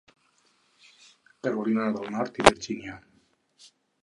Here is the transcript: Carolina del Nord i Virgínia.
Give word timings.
Carolina 1.43 1.85
del 1.99 2.09
Nord 2.17 2.41
i 2.43 2.47
Virgínia. 2.49 2.97